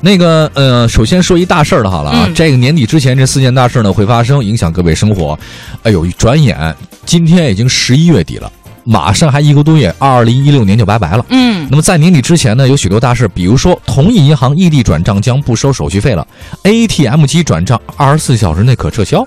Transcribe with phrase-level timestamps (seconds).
[0.00, 5.36] 那个呃，首先说一大事儿的好了啊，嗯这个年底之前这四件大事呢会发生，影响各位生活。
[5.82, 6.72] 哎呦，一转眼
[7.04, 8.48] 今天已经十一月底了，
[8.84, 11.26] 马上还一个多月，二零一六年就拜拜了。
[11.30, 16.24] 嗯那么在年底之前呢，有许多大事，比如说同一银行异地转账将不收手续费了
[16.62, 19.26] ，ATM 机转账二十四小时内可撤销。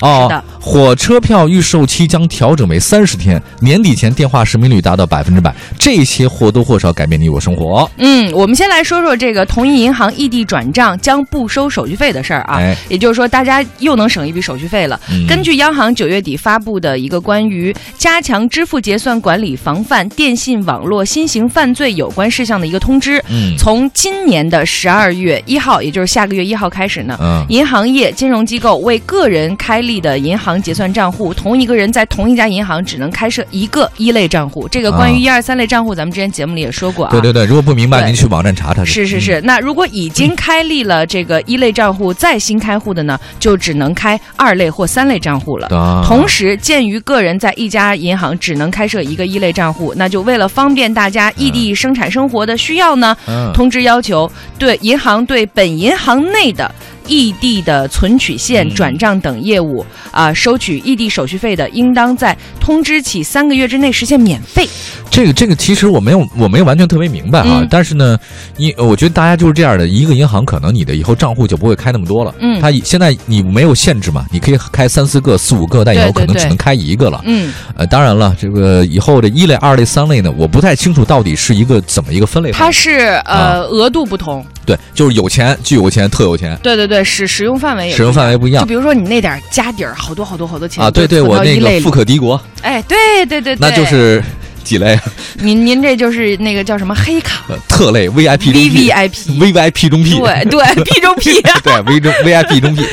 [0.00, 7.90] 哦火车票预售期将调整为三十天，年底前电话实名率达到百分之百，这些或多或少改变你我生活。
[7.96, 12.56] 嗯，我们先来说说这个同一银行异地转账将不收手续费的事儿啊。
[12.58, 15.00] 哎，也就是说，大家又能省一笔手续费了。
[15.10, 34.68] 嗯根据央行九月底发布的一个关于加强支付结算管理、防范电信网络新型犯罪有关事项的一个通知，嗯从今年的十二月一号，也就是下个月一号开始呢，嗯银行业金融机构为个人开立的银行结算账户，同一个人在同一家银行只能开设一个一类账户。
[34.68, 37.10] 这个关于啊一二三类账户，咱们之前节目里也说过啊。
[37.10, 45.68] 对对对，如果不明白，您去网站查查是是是，那如果已经开立了这个一类账户，再新开户的呢，就只能开二类或三类账户了。
[45.68, 56.70] 啊同时，鉴于个人在一家银行只能开设一个一类账户，那就为了方便大家异地生产生活的需要呢，嗯通知要求对银行对本银行内的
[57.08, 64.68] 异地的存取现、嗯转账等业务啊、收取异地手续费的，应当在通知起三个月之内实现免费。
[65.10, 68.16] 这个这个其实我没有我没有完全特别明白啊，嗯但是呢，
[68.56, 72.34] 你我觉得大家就是这样的，一个银行可能你的以后账户就不会开那么多了。
[72.38, 77.20] 嗯它现在你没有限制嘛，你可以开三四个、四五个，但以后可能只能开一个了。
[77.24, 82.52] 嗯，呃，当然了，这个以后的一类、二类、三类呢，我不太清楚到底是一个怎么一个分类。
[82.52, 84.44] 它是呃、额度不同。
[84.68, 90.90] 对，就是有钱、巨有钱、特有钱，对对对，使使用范围也使用范围不一样就比如说你那点儿家底儿好多好多好多钱啊。
[90.90, 94.22] 对对，我那个富可敌国，哎，对对对对，那就是
[94.62, 95.02] 几类啊？
[95.36, 98.90] 您您这就是那个叫什么黑卡呃特类 VIP 中 V V P。
[98.90, 102.84] I P，VIP 中 P，对对 P 中 P， 对 V 中 VIP 中 P，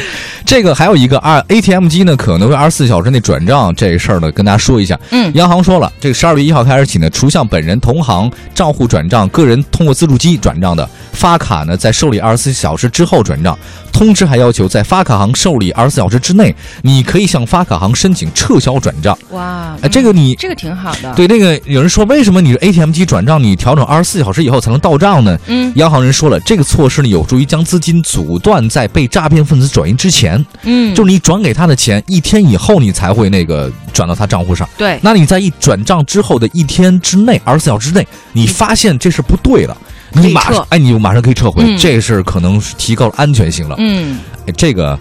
[0.46, 4.98] 这个还有一个二 ATM 机呢，可能会二十四小时内转账这事儿呢，跟大家说一下。
[5.12, 10.88] 嗯央行说了，这个十二月一号开始起呢，除向本人同行账户转账，个人通过自助机转账的，
[11.26, 13.58] 发卡呢在受理二十四小时之后转账。
[13.92, 16.54] 通知还要求在发卡行受理二十四小时之内，
[16.84, 19.18] 你可以向发卡行申请撤销转账。
[19.32, 25.40] 哇，哎，这个你嗯这个挺好的，，对那个有人说，为什么你 ATM 机转账你调整二十四小时以后才能到账呢？
[25.48, 34.70] 嗯央行人说了，这个措施呢有助于将资金阻断在被诈骗分子转移之前，嗯，就是你转给他的钱一天以后你才会那个转到他账户上。
[34.78, 39.78] 对，那你在一转账之后的一天之内，二十四小时之内，你发现这事不对了，
[40.16, 43.76] 你马上哎，你就马上可以撤回，嗯这事可能是提高了安全性了。
[43.80, 44.98] 嗯哎这个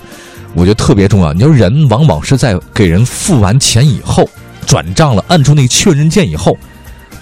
[0.54, 1.32] 我觉得特别重要。
[1.32, 4.28] 你说人往往是在给人付完钱以后，
[4.66, 6.56] 转账了，按出那个确认键以后，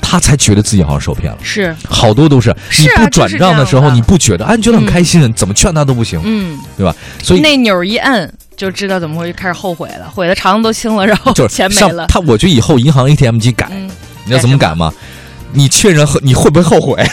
[0.01, 1.39] 他才觉得自己好像受骗了。
[1.43, 6.95] 是，好多都是你不转账的时候，你不觉得，哎，你觉得很开心，怎么劝他都不行，嗯，对吧？
[7.23, 13.87] 所以那钮一摁就知道怎么回事，开始后悔了，悔的肠子都青了，然后就是钱没了，他，我觉得以后银行 ATM 机改，嗯，
[14.25, 14.93] 你知道怎么改吗？
[15.53, 17.05] 你确认后你会不会后悔？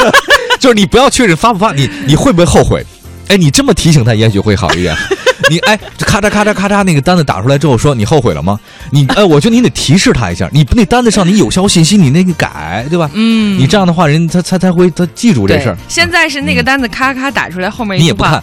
[0.58, 2.84] 就是你不要确认发不发，你你会不会后悔？
[3.28, 4.94] 哎，你这么提醒他，也许会好一点。
[5.50, 8.58] 你哎，这咔嚓咔嚓咔嚓，那个单子打出来之后说你后悔了吗？
[8.90, 13.10] 你哎，我觉得你得提示他一下，你那单子上你有效信息你那个改，对吧？
[13.12, 15.76] 嗯，你这样的话，人他他才会他记住这事儿。
[15.88, 18.42] 现在是那个单子咔咔打出来，后面你也不看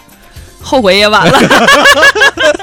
[0.62, 1.38] 后悔也晚了。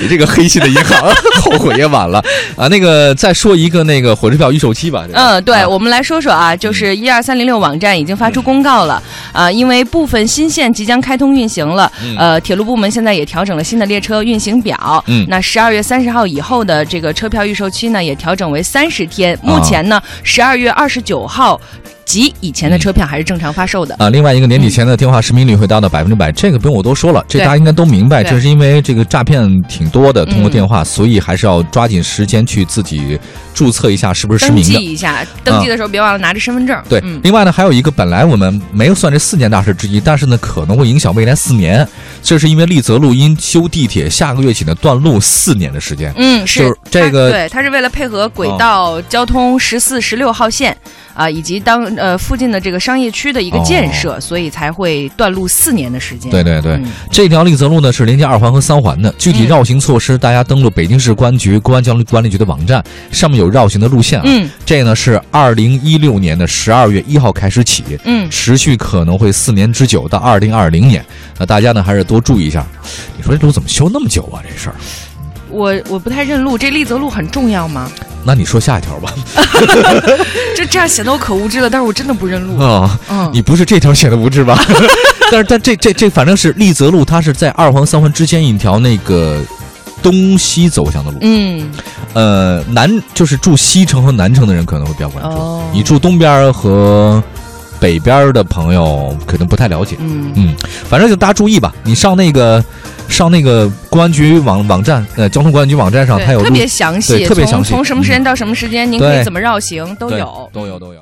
[0.00, 0.98] 你这个黑心的银行，
[1.42, 2.22] 后悔也晚了。
[2.56, 2.66] 啊！
[2.68, 5.04] 那个再说一个那个火车票预售期吧。
[5.12, 5.68] 嗯，对，啊。
[5.68, 9.02] 我们来说说啊，就是一二三零六网站已经发出公告了，
[9.32, 12.16] 啊，因为部分新线即将开通运行了，嗯。
[12.16, 15.26] 呃，铁路部门现在也调整了新的列车运行表，嗯。
[15.28, 19.40] 那十二月三十号以后的这个车票预售期呢，也调整为三十天，啊。
[19.42, 21.60] 目前呢，十二月二十九号
[22.10, 23.94] 及以前的车票还是正常发售的。
[24.00, 33.16] 啊，另外一个年底前的电话实名率会达到百分之百，这个不用我多说了，这大家应该都明白，对这是因为这个诈骗挺多的，通过嗯电话，所以还是要抓紧时间去自己
[33.54, 34.74] 注册一下是不是实名的。
[34.74, 36.76] 记一下，登记的时候别忘了拿着身份证。
[36.88, 41.86] 对，嗯，另外呢，还有一个本来我们没有算这四件大事之一，但是呢，可能会影响未来四年，
[42.22, 46.12] 这是因为丽泽路因修地铁下个月起呢断路四年的时间。
[46.16, 50.76] 嗯，就是是这个对，它是为了配合轨道交通十四、十六号线
[51.14, 56.30] 啊、以及当呃附近的这个商业区的一个建设，所以才会断路四年的时间。
[56.30, 64.24] 哦对对对，嗯这条丽泽路呢是连接二环和三环的，具体嗯绕行措施大家登录北京市公安局公安交通管理局的网站，上面有绕行的路线啊。
[64.26, 71.04] 嗯这呢是二零一六年的十二月一号开始起，嗯，持续可能会四年之久，到二零二零年。
[71.38, 72.66] 那大家呢还是多注意一下。
[73.16, 74.42] 你说这路怎么修那么久啊？
[74.48, 74.74] 这事儿
[75.50, 77.90] 我我不太认路，这丽泽路很重要吗？
[78.24, 79.12] 那你说下一条吧。
[80.54, 82.58] 这这样显得我可无知了，但是我真的不认路。
[82.62, 84.58] 啊、嗯，你不是这条显得无知吧？
[85.32, 89.40] 但是但这这这反正是丽泽路，它是在二环三环之间一条那个
[90.02, 91.18] 东西走向的路。
[91.22, 91.70] 嗯
[92.12, 97.22] 呃，南就是住西城和南城的人可能会比较关注，哦你住东边和
[97.78, 99.96] 北边的朋友可能不太了解。
[100.00, 100.54] 嗯嗯，
[100.88, 102.62] 反正就大家注意吧，你上那个
[103.10, 110.48] 上那个公安局网网站，呃，交通公安局网站上，它有，特别详细，特别详细从从什么时间到什么时间，您可以怎么绕行都有。
[110.52, 110.98] 都有都有。